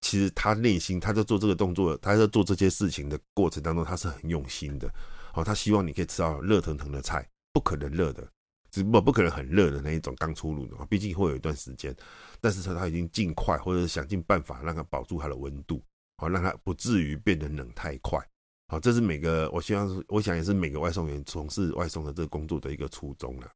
[0.00, 4.92] 其实他内心他在做这个动作，他在做这些事情的过程当中，他是很用心的。
[5.32, 8.26] 好，他希望你可以吃到热腾腾的菜，不可能热的，
[8.70, 11.94] 只不过不可能很热的那一种刚出炉的，毕竟会有一段时间。
[12.40, 15.82] 但是他已经尽快或者想尽办法让它保住它的温度，
[16.18, 18.18] 好，让它不至于变得冷太快。
[18.68, 23.48] 好，这是每个我希望，我想也是每个外送员从事外送的这个工作的一个初衷了。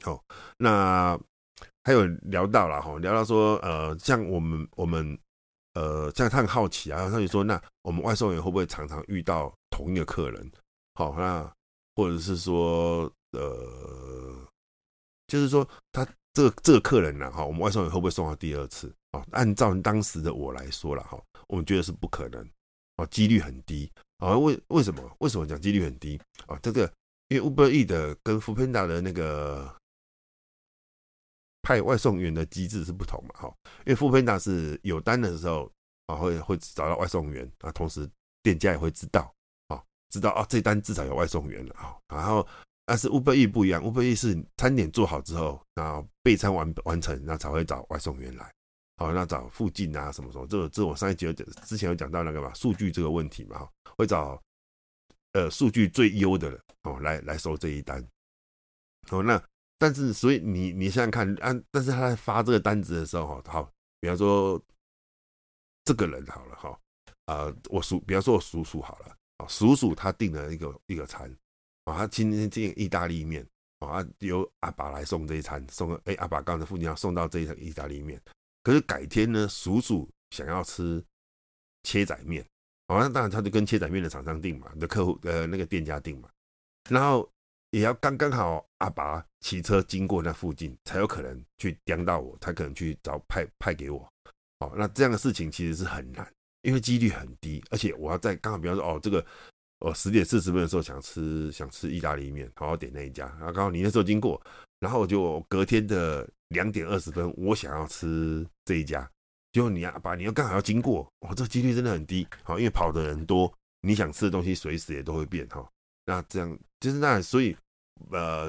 [0.00, 0.24] 好，
[0.56, 1.18] 那
[1.82, 5.18] 还有聊到了哈，聊到说，呃，像我们我们
[5.74, 10.50] 呃，像他很好奇啊，他就说，那我们外送员会不会常常遇到同一个客人？
[10.94, 11.52] 好，那
[11.96, 14.46] 或者是说，呃，
[15.26, 18.94] 就是说他这个这个客人呢，哈，我们外送员会不会送到第二次？
[19.10, 22.48] 啊，按照当时的我来说了哈，我们觉得是不可能。
[23.00, 24.36] 哦，几率很低啊？
[24.36, 25.16] 为为什么？
[25.20, 26.58] 为什么讲几率很低啊？
[26.62, 26.92] 这个
[27.28, 29.74] 因为 Uber E 的跟 f o o p a n d a 的那个
[31.62, 33.40] 派外送员的机制是不同嘛？
[33.40, 33.54] 哈，
[33.86, 35.70] 因为 f o o p a n d a 是有单的时候
[36.06, 38.08] 啊，会会找到外送员啊，同时
[38.42, 39.32] 店家也会知道
[39.68, 41.96] 啊，知道啊，这单至少有外送员了啊。
[42.08, 42.46] 然后
[42.84, 48.52] 但是 Uber E 不一样，Uber E 是餐点做好之后，然后备餐完完成，那才会找外送员来。
[49.00, 54.38] 好，那找附近啊，什么什么，这这我上一集有讲，之前有讲到那个嘛，数据这个问题嘛，哈，会找
[55.32, 58.06] 呃数据最优的人哦来来收这一单。
[59.10, 59.42] 哦，那
[59.78, 64.62] 但是所以你你想想看，啊，但是他在发这个单子的时候，哈，好，比方说
[65.82, 66.78] 这个人好了，哈，
[67.24, 71.34] 啊，我叔，比方说我叔叔好了，啊，叔叔他订了一个一个餐，
[71.84, 78.20] 啊，他今天订意大利面，啊，由阿爸来送这一餐，送个哎阿爸刚才附近要送到这一意大利面。
[78.62, 81.02] 可是改天呢，叔叔想要吃
[81.82, 82.44] 切仔面，
[82.88, 86.28] 好，那当然他就跟切仔面的厂商订嘛，的客户呃那个店家订嘛，
[86.90, 87.26] 然后
[87.70, 94.06] 也要刚刚好阿爸骑车经过那附近，才有可能去盯到我，才可能去找派派给我，
[94.58, 99.24] 哦，那这样的事情其实是很难，因为几率很低，而且我要在刚好比方说哦这个
[99.78, 104.38] 哦十点四十分的时候想吃想吃意大利面，好好点那一家，然后刚好你那时候经过，
[104.80, 106.28] 然后我就隔天的。
[106.50, 109.10] 两点二十分，我想要吃这一家，
[109.52, 115.68] 结果你阿爸，你又刚好要经过，哇，这几率真的很低，好，因为跑的人多，你想吃的东西随时也都会变哈。
[116.06, 117.56] 那这样就是那，所以
[118.10, 118.48] 呃，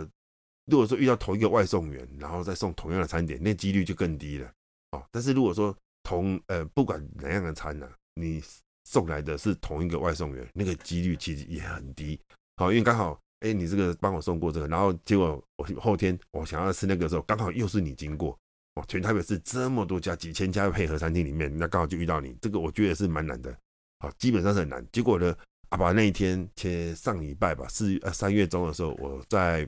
[0.66, 4.52] 如果说遇到同一个外送员，然后再送同样的餐点，那几率就更低了。
[4.92, 8.44] 哦，但是如果说同呃不管哪样的餐呢，你
[8.84, 12.20] 送来的是同一个外送员，那个几率其实也很低。
[12.58, 13.20] 好，因为刚好。
[13.42, 18.38] 哎、你这个帮我送过这个，然后结果我后天我想要吃那个时候，刚好又是你经过，
[18.76, 23.56] 哦，全台北市这么多家几千家配合餐厅里面，那刚好就遇到你，这个我觉得也是蛮难的，
[24.00, 24.86] 好，基本上是很难。
[24.92, 25.36] 结果呢，
[25.70, 29.68] 阿爸那一天，前上礼拜吧，四呃三月中的时候，我在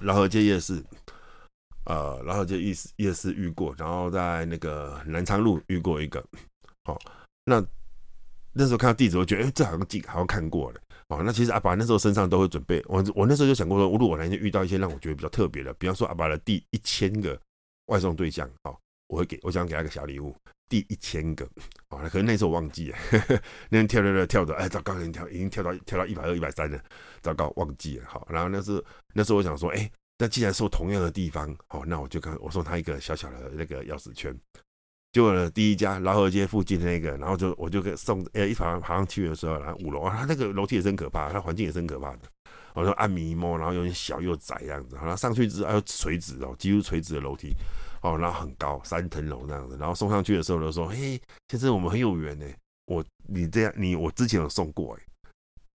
[0.00, 0.82] 饶河街夜市，
[1.84, 6.24] 呃，饶河街夜市夜市遇过，然后在那个南昌路遇过一个，
[6.84, 6.98] 好，
[7.44, 7.62] 那
[8.54, 10.80] 那时候看到地址，我觉得哎、这好像记好像看过了。
[11.10, 17.36] 哦，那其实阿爸那时候身上都会准备，我我那时候就想过说，如果我那天遇到一些让我觉得比较特别的，比方说阿爸的第一千个
[17.86, 20.32] 外送对象，哦，我会给我想给他一个小礼物，
[20.68, 21.44] 第一千个，
[21.88, 26.80] 哦，可能那时候我忘记了，呵 呵那天跳跳跳跳的，哎，糟糕，已经跳已经跳到跳到一百二、一百三了，
[27.20, 34.32] 糟糕，忘记了，好，然后那时那时候我想说，哎，那既然送同样的地方，好，那我就跟我送他一个小小的那个钥匙圈。
[35.12, 42.20] 就第一家饶河街附近的那个，然后就我就给送，哎，一爬爬上去的时候，然后五楼啊，他那个楼梯也真可怕，他环境也真可怕的。
[42.74, 47.52] 我说按迷摸，然后有点小又窄这样子，然后上去之后还有垂直哦，几乎垂直的楼梯，
[48.02, 49.76] 哦，然后很高，三层楼那样子。
[49.76, 52.46] 然后送上去的时候就说，嘿，先生，我们很有缘呢，
[52.86, 55.02] 我你这样你我之前有送过哎。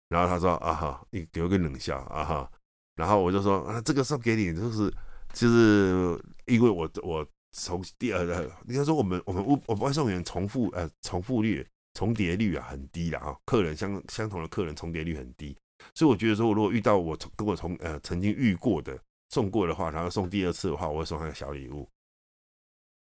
[0.09, 2.51] 然后他说啊哈，你给我个冷笑啊哈。
[2.95, 4.93] 然后我就说啊，这个送给你就是
[5.33, 7.25] 就是因为我我。
[7.53, 15.55] 从第二个，应该说我们我们我们外送员重复呃重复率重叠率啊很低的啊，客人相相同的客人重叠率很低，
[15.93, 21.87] 所以我觉得说，如果遇到我跟我从呃曾经遇过的送过的话，然后送第二次的话，我会送他个小礼物，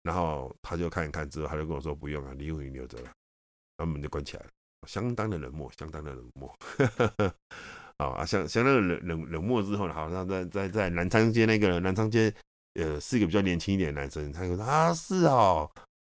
[0.03, 3.13] 然后他就看一看之后，他就跟我说不用了，礼物你留着了，
[3.77, 4.49] 然后门就关起来了，
[4.87, 6.59] 相当的冷漠，相当的冷漠，
[7.99, 12.35] 好啊，相相当的冷冷冷漠之后呢，好，像在在在南昌街那个南昌街。
[12.75, 15.69] 呃，是一个比较年轻一点的男生，他说啊，是哦，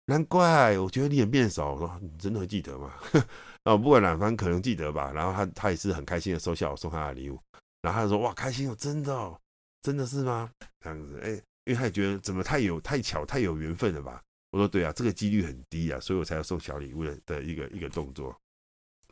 [0.07, 1.73] 难怪，我觉得你脸变少。
[1.73, 2.93] 我说你真的会记得吗？
[3.65, 5.11] 哦，不管男方可能记得吧。
[5.15, 7.41] 然后他他也是很开心的收下我送他的礼物。
[7.81, 9.41] 然后他说哇，开心哦，真的哦，
[9.83, 10.51] 真的是吗？
[10.81, 11.31] 这样子，哎，
[11.65, 14.21] 因为他也觉得怎么太有太巧太有缘分了吧？
[14.51, 18.37] 我说对啊，这个几率很低啊，所以我才要送小礼物的的一个一个动作。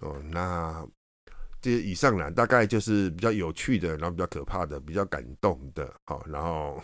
[0.01, 0.87] 哦，那
[1.63, 6.83] 这以上呢，大概就是比较有趣的，然后比较可怕的，比较感动的，好，然后。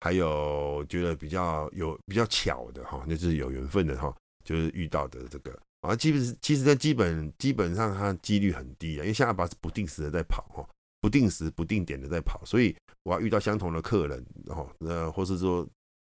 [0.00, 10.68] 还有觉得比较有比较巧的哈，就是有缘分的哈，就是遇到的这个啊，基本其实在基本基本上它几率很低啊，因为像阿拔是不定时的在跑哈，
[11.00, 15.66] 不定时不定点的在跑，所以我要遇到相同的客人，哈，那，或是说，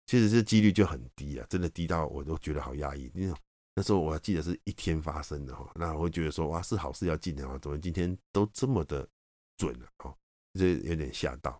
[0.05, 3.11] 其实这几率就很低啊，真的低到我都觉得好压抑。
[3.13, 3.37] 那种
[3.75, 9.07] 那时候我还记得是一天发生的哈，那我会觉得说哇，是好事要进的啊，怎么今天都这么的
[9.57, 10.15] 准了哦，
[10.53, 11.59] 这有点吓到。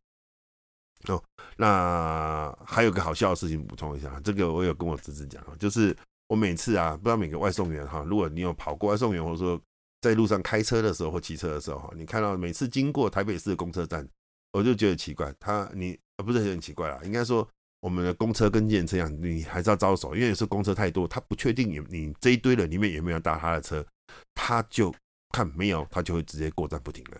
[1.09, 1.21] 哦，
[1.57, 5.95] 那还有个好笑的事情补充一下，这个我有跟我侄子讲啊，就是
[6.27, 9.59] 我每次啊，不知道每个外送员哈，如果你有跑过外送员，或者说
[9.99, 14.07] 在路上开车的时候或骑车的时候哈，你看到每次经过台北市的公车站，
[14.53, 17.45] 我就觉得奇怪，他你不是很奇怪啦，应该说
[17.81, 23.85] 我们的公车跟计程车一样，你还是要招手，因为有时公车太多，他不确定你你这一堆人里面有没有搭他的车，
[24.33, 24.95] 他就
[25.31, 27.19] 看没有，他就会直接过站不停了。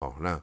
[0.00, 0.42] 哦，那。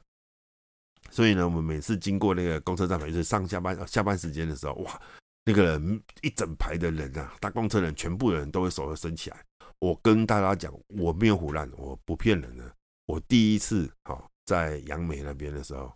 [1.10, 5.00] 所以呢，我们每次经过那个公车站牌，就是上下班下班时间的时候，哇，
[5.44, 9.44] 那个人一整排的人啊，搭公车人，全部的人都会手会伸起来。
[9.80, 12.70] 我跟大家讲，我没有唬烂，我不骗人的。
[13.06, 15.90] 我第一次好在杨梅那边的时候，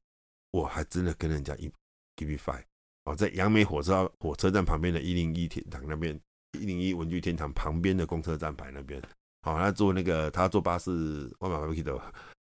[0.50, 1.70] 我还真的跟人家一
[2.16, 2.62] give me five
[3.04, 6.18] 哦，在杨梅火车火车站旁边的一零一天堂那边，
[6.58, 9.02] 一零一文具天堂旁边的公车站牌那边，
[9.42, 10.90] 好，他坐那个他坐巴士，
[11.38, 12.00] 我马上记得。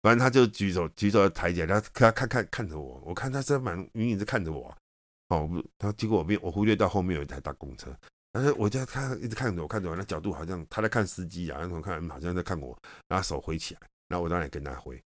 [0.02, 4.76] 反正他就举手举手抬起来，他他看看看着我，我看他是蛮隐隐是看着我，
[5.28, 7.96] 哦，他结果我没我忽略到后面有一台大公车，
[8.32, 15.00] 但是我就他一直看着我，看着我那角度好像他在看司机啊，然后看好像在看我，然后手挥起来，然后我当然也跟他挥，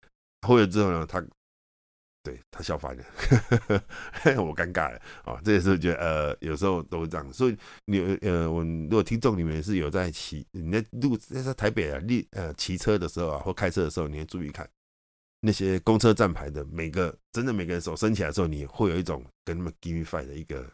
[0.48, 1.26] 挥了之后呢，他
[2.22, 3.04] 对他笑翻了，
[4.38, 5.02] 我尴尬了。
[5.26, 14.70] 啊，这也是觉得呃有时候都是这样，所以你呃我如果听众里面是有在骑你在路在台北啊，你呃骑车的时候啊或开车的时候，你要注意看。
[15.46, 20.66] 那些公车站牌的每个，真的每个人手伸起来的时候，你会有一种跟他们 give me five 的一个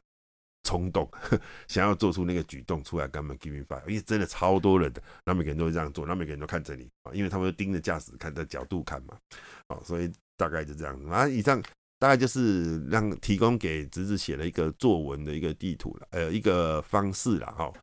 [0.63, 1.09] 冲动，
[1.67, 9.17] 想要做出那个举动出来跟他们 give me five，因为真的超多人的，那每个人都会这样做，那每个人都看着你啊，因为他们盯着驾驶看的角度看嘛，
[9.69, 11.03] 啊，所以大概就这样。
[11.05, 11.59] 啊，以上
[11.97, 17.73] 大概就是让提供给侄子写了一个作文的一个地图了，呃，一个方式了哈。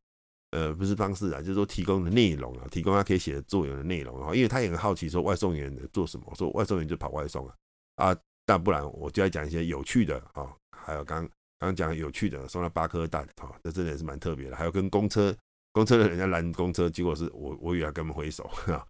[0.56, 7.54] 呃，不是方式啊，就是说提供的内容啊，提供他可以写的作文的内容啊，因为他也很好奇说外送员做什么，说外送员就跑外送啊
[7.96, 8.16] 啊，
[8.46, 15.36] 但不然我就要讲一些有趣的啊，还有刚刚讲有趣的，送了八颗蛋啊，这真的也是蛮特别的，还有跟公车
[15.72, 18.80] 公车的人家拦公车，结果是我我也要跟他们挥手啊，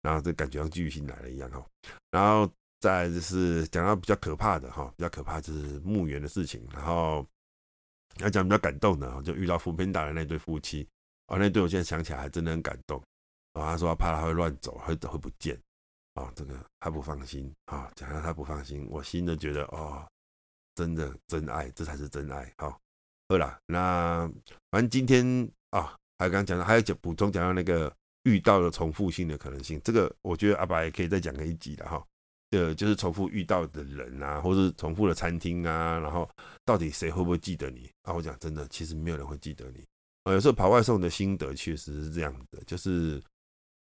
[0.00, 1.62] 然后这感觉像巨星来了一样哈，
[2.12, 7.26] 然后再就是讲到比较可怕的哈，比较可怕就是墓园的事情，然后
[8.20, 10.88] 要讲比较感动的，就遇到扶贫打的那对夫妻。
[11.30, 13.00] 啊，那对我现在想起来还真的很感动。
[13.52, 15.58] 啊，他说怕他会乱走，会会不见。
[16.14, 17.52] 啊，这个他不放心。
[17.66, 20.04] 啊，讲到他不放心，我心都觉得哦，
[20.74, 22.52] 真的真爱，这才是真爱。
[22.58, 22.78] 好，
[23.28, 24.28] 好了，那
[24.70, 27.92] 反正今天啊，还刚讲到，还有讲补充讲到那个
[28.24, 32.04] 遇到的重复性的可能性，这个我觉得阿拔也可以再讲个一集的哈。
[32.50, 36.28] 呃，就是重复遇到的人啊，或是重复的餐厅啊，然后
[36.64, 37.88] 到底谁会不会记得你？
[38.02, 39.86] 啊，我讲真的，其实没有人会记得你。
[40.24, 43.22] 呃，有时候跑外送的心得确实是这样的，就是，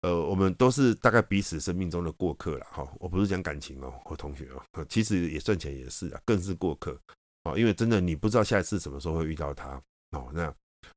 [0.00, 2.90] 呃，我们都是大概彼此生命中的过客了哈。
[2.98, 6.98] 我不是讲感情哦，我同学哦，其实也算起来也是啊，更是过客
[7.44, 7.58] 哦。
[7.58, 9.80] 因为真的你不知道下一次什么时候会遇到他
[10.12, 10.30] 哦。
[10.32, 10.52] 那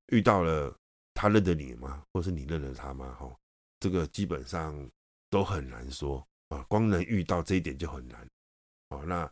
[0.08, 0.74] 遇到了，
[1.14, 2.02] 他认得你吗？
[2.14, 3.14] 或是你认得他吗？
[3.20, 3.30] 哈，
[3.82, 4.90] 这个基本上
[5.30, 6.64] 都很难说啊。
[6.70, 8.26] 光能遇到这一点就很难
[8.90, 9.04] 哦。
[9.06, 9.30] 那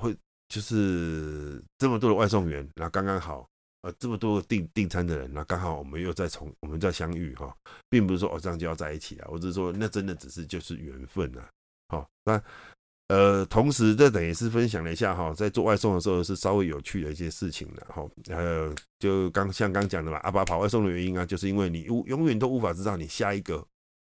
[0.00, 0.16] 会
[0.48, 3.46] 就是这么多的外送员，那刚刚好。
[3.82, 7.52] 呃，这么多订订餐的人，那刚好我们又在从我们在相遇哈，
[7.90, 11.50] 并不是说哦这样就要在一起啊，我只是说那真的只是就是缘分啊。
[11.88, 12.40] 好，那
[13.08, 18.08] 呃，同时这等于是分享了一下哈，在做外送的时候是稍微有趣的一些事情的哈。
[18.28, 23.66] 呃就刚像刚讲的嘛，阿爸跑外送的原因啊，就是因为你永永远都无法知道你下一个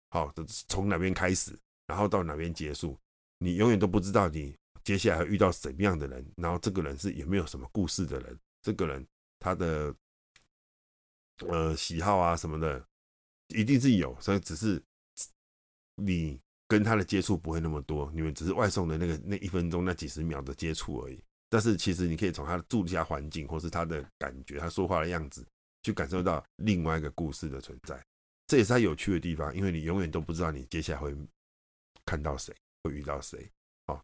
[0.09, 0.33] 好
[0.67, 1.53] 从哪边开始，
[1.87, 2.97] 然后到哪边结束，
[3.39, 9.07] 你永远都不知道你接下来遇到什么样的人，然后这个人是有没有什么故事的人，这个人。
[9.38, 9.94] 他的
[11.46, 12.85] 呃喜好啊什么的，
[13.48, 14.83] 一定是有，所以只是
[15.96, 21.22] 你跟他的接触不会那么多，你们只是外送的那个那一分钟那几十秒的接触而已。
[21.51, 25.47] 但是其实你可以从他的住家环境，或是他的感觉，他说话的样子，
[25.82, 27.99] 去感受到另外一个故事的存在。
[28.47, 31.16] 这也是他有趣的地方，因为你永远都不知道你接下来会
[32.05, 33.51] 看到谁，会遇到谁。
[33.86, 33.99] 哦，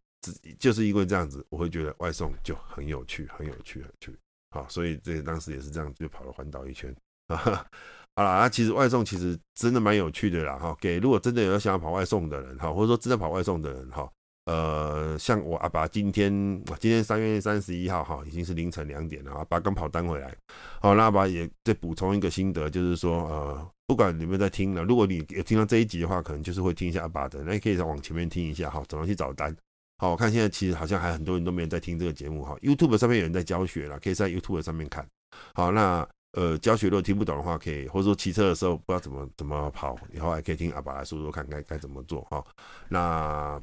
[0.58, 4.18] 就是因为这样子，我会觉得外送就很有趣，很有趣，很有趣。
[4.54, 6.94] 好，所以这当时也是这样，就跑了环岛一圈。
[7.28, 10.56] 好了，那其实外送其实真的蛮有趣的啦。
[10.56, 14.08] 哈，给如果真的有想要跑外送的人，哈，或者说真的跑外送的人，哈，
[14.44, 16.32] 呃，像我阿爸今天，
[16.78, 20.32] 今天三月三十一号哈，已经是凌晨两点了，阿爸刚跑单回来，
[20.80, 29.52] 好，那阿爸也再补充一个心得，就是说，呃，不管你有没有在听了，如果你有听到这一集的话，可能就是会听一下阿爸的，那你可以再往前面听一下，哈，怎么去找单。
[29.98, 35.06] 好，我看现在其实好像还很多人都没有在听这个节目，哈，YouTube 上面有人在教学了，可以在 YouTube 上面看。
[35.54, 42.44] 好，那呃，教学如果听不懂的话，可以或者说骑车的时候不知道怎么怎么跑，以后还可以听阿爸来说说看该该怎么做，哈，
[42.88, 43.62] 那。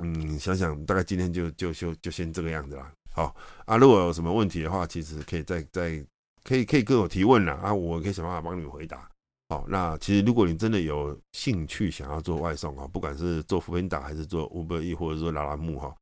[0.00, 2.92] 嗯，想想大概今天就就就就先这个样子啦。
[3.12, 3.32] 好
[3.64, 6.04] 啊，如果有什么问题的话，其实可以再再
[6.42, 7.52] 可以可以跟我提问啦。
[7.62, 9.08] 啊，我可以想办法帮你们回答。
[9.54, 15.94] 好，那其实如果你真的有兴趣想要做外送啊，不管是做 foodpanda 还是做 Uber E 或者说拉拉木哈，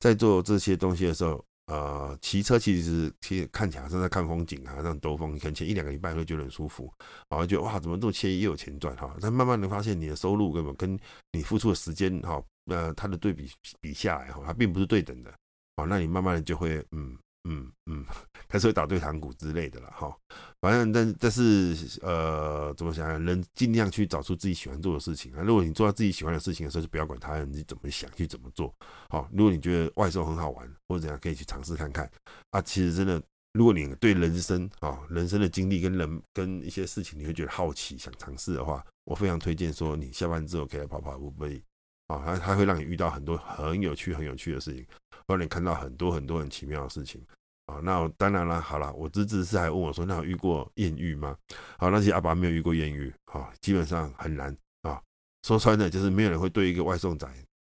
[0.00, 6.92] 在做这些东西的时候，呃，骑车其实其实看起来像在看风景啊，这样兜风，你可能前一两个礼拜会觉得很舒服，
[7.28, 9.14] 然后觉得哇，怎么这么惬意又有钱赚哈？
[9.20, 10.98] 但慢慢的发现你的收入根本跟
[11.30, 12.42] 你付出的时间哈。
[12.68, 13.48] 呃，它的对比
[13.80, 15.30] 比下来哈，它并不是对等的，
[15.76, 17.16] 哦，那你慢慢的就会嗯
[17.48, 18.04] 嗯嗯，
[18.48, 20.14] 开始会打退堂鼓之类的了哈。
[20.60, 25.42] 反正但但是呃，怎么想，人尽量去找出自己喜欢做的事情啊。
[25.42, 28.74] 如果你做到自己喜欢的事情的时候，就不要管他人你怎么想去怎么做。
[29.08, 32.10] 好，如果你觉得外送很好玩或者怎样，可以去尝试看看
[32.50, 32.60] 啊。
[32.62, 33.22] 其实真的，
[33.52, 41.62] 如果你对人生啊、人生的经历跟人跟一些事情，你会觉得好奇想尝试的话，我非常推荐说你下班之后可以来跑跑步，可以。
[42.08, 44.86] 啊，它它会让你遇到很多很有趣、很有趣的事情，
[45.26, 47.20] 会让你看到很多很多很奇妙的事情。
[47.66, 51.36] 啊，那当然了，好了，我侄子是还问我说，那有遇过艳遇吗？
[51.78, 55.02] 好，那些阿爸没有遇过艳遇，啊，基本上很难啊。
[55.42, 57.28] 说穿了，就是没有人会对一个外送仔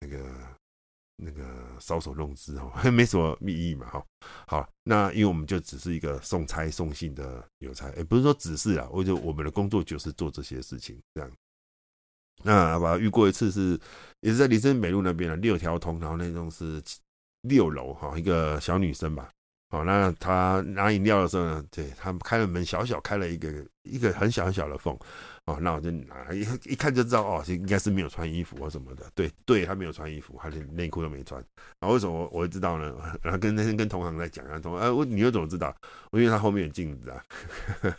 [0.01, 0.25] 那个
[1.17, 1.45] 那个
[1.79, 4.05] 搔首弄姿哦， 没什么意义嘛，哈。
[4.47, 11.33] 好，那因为我们就只是一个送差送信的邮差，也不是说只是啊，我就我们的工作就是做这些事情，这样。
[12.43, 13.81] 那我遇过一次是，
[14.21, 16.83] 也是在林森北路那边的六条通，然后那种是
[17.43, 19.33] 六楼哈，一个小女生吧，
[19.69, 23.53] 好，那他拿饮料的时候呢，对，他开了门，小小开了一个
[23.83, 24.97] 一个很小很小的缝，
[25.47, 31.45] 哦，那我就拿一一看就知道哦，应该是没有穿衣服或什么的，对，对，他没有穿衣服，他连内裤都没穿，
[31.81, 32.95] 然后为什么我我会知道呢？
[33.23, 35.75] 然后跟那天跟同行在讲啊，同行，哎，我你又怎么知道？
[36.13, 37.25] 我因为他后面有镜子啊。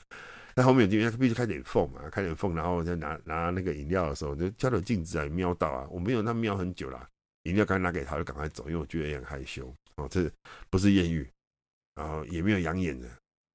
[0.55, 7.07] 在后面有镜，因为他必须开点缝嘛，开点缝，然后我再拿拿那个饮料的时候，就照着镜子啊，瞄到啊，我没有那瞄很久啦，
[7.43, 10.27] 饮料刚拿给他，就赶快走，因为我觉得也很害羞哦，这
[10.71, 11.29] 不是艳遇，
[11.97, 13.09] 然后也没有养眼的，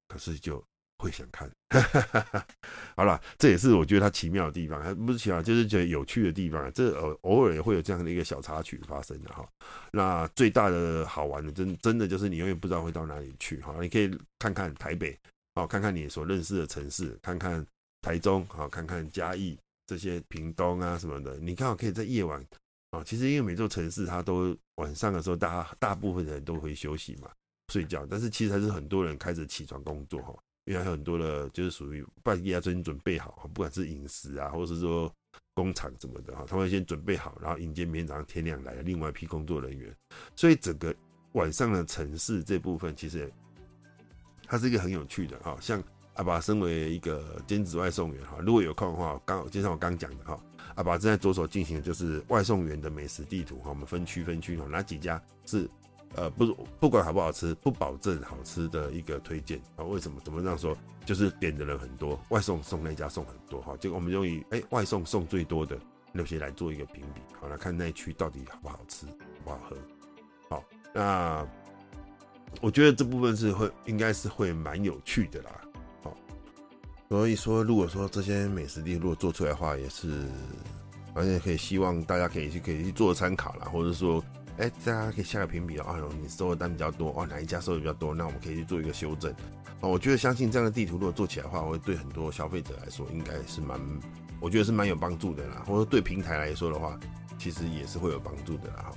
[0.09, 0.63] 可是就
[0.97, 1.49] 会想看，
[2.95, 9.47] 好了，这也是我觉得它奇妙的地方，还不是奇妙，就是觉得有趣的地方，这偶偶尔也会有这样的一个小插曲发生的哈。
[9.91, 15.17] 那最大的好玩的，真真的就是你永远不知道会到哪里去哈，你可以看看台北。
[15.55, 17.63] 好，看看你所认识的城市，看看
[18.01, 22.43] 台中，好，看看嘉义这些屏东啊什么的，你刚好可以在夜晚
[22.89, 23.03] 啊。
[23.03, 27.29] 其实因为每座城市它都晚上的时候，大大部分人都会休息嘛，
[27.73, 28.05] 睡觉。
[28.07, 30.33] 但是其实还是很多人开始起床工作哈，
[30.65, 35.11] 因为还有很多的，就是属于半夜啊，最近准备好，不管是饮食啊，或者是说
[35.55, 39.95] 工厂什么的哈，他们先准备好，然后迎接明天早上天亮来的另外一批工作人员。
[40.35, 40.93] 所以整个
[41.31, 43.31] 晚上的城市这部分其实。
[44.45, 45.81] 它是一个很有趣的哈，像
[46.15, 50.39] 阿爸身为一个兼职外送员哈，如果有空的话，刚就像我刚讲的哈，
[50.75, 55.67] 阿爸正在着手进行的就是外送员的美食地图哈，我们分区分区哈，哪几家是
[56.15, 59.83] 呃不不管好不好吃，不保证好吃的一个推荐啊？
[59.83, 60.19] 为什么？
[60.23, 60.77] 怎么这样说？
[61.05, 65.77] 就是点的人很多，外送送那家送很多哈，结果我们用以哎外送送最多的
[66.11, 69.77] 那些来做一个评比，好来看那区到底好不好吃，好不好喝？
[70.49, 71.47] 好，那。
[72.61, 75.61] 我觉得这部分是会，应该是会蛮有趣的啦。
[76.03, 76.15] 好，
[77.09, 80.29] 所以说，如果说这些美食地如果做出来的话，也是，
[81.15, 84.23] 而且可以希望大家可以去可以去做参考啦，或者说，
[84.57, 89.31] 哎，大家可以下个评比啊，你收的单比较多哦，哪一家收的比较多，那我们可以去做一个修正。
[89.81, 93.79] 啊，我觉得相信这样的地图如果做起来的话，会对很多消费者来说应该是蛮，
[94.39, 95.63] 我觉得是蛮有帮助的啦。
[95.65, 96.99] 或者对平台来说的话，
[97.37, 98.91] 其实也是会有帮助的啦。
[98.91, 98.93] 哈。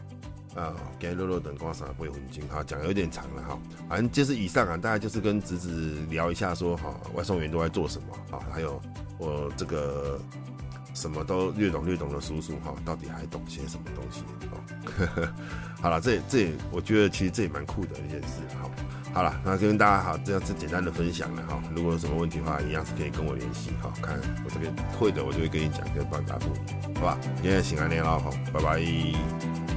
[0.56, 3.58] 啊，给肉肉等光啥会混金哈，讲有点长了哈，
[3.90, 8.80] 反正就是以上啊，大家就是跟侄子聊一下说哈，外送员都在做什么啊，还有
[9.18, 10.18] 我这个
[10.96, 15.28] 什么都略懂略懂的叔叔哈，到底还懂些什么东西哦？
[15.82, 18.70] 好了，这这我觉得其实这也蛮酷的一件事哈。
[19.12, 26.48] 好了，那跟大家好这样子简单的分享了哈，如果有什么问题的话，一样是可以跟我联系哈，看我这边会的，我就会跟你讲，跟帮你答复，
[26.94, 27.18] 好吧？
[27.42, 29.75] 今天先安利了哈，拜拜。